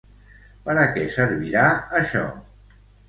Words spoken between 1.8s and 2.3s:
això?